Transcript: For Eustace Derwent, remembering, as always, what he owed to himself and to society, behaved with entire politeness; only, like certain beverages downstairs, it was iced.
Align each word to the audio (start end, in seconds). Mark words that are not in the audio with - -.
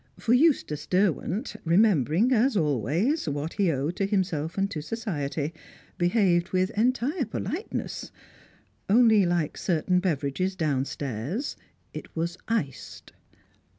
For 0.17 0.33
Eustace 0.33 0.87
Derwent, 0.87 1.55
remembering, 1.63 2.31
as 2.33 2.57
always, 2.57 3.29
what 3.29 3.53
he 3.53 3.69
owed 3.71 3.95
to 3.97 4.07
himself 4.07 4.57
and 4.57 4.67
to 4.71 4.81
society, 4.81 5.53
behaved 5.99 6.49
with 6.49 6.71
entire 6.71 7.25
politeness; 7.25 8.11
only, 8.89 9.27
like 9.27 9.57
certain 9.57 9.99
beverages 9.99 10.55
downstairs, 10.55 11.55
it 11.93 12.15
was 12.15 12.39
iced. 12.47 13.13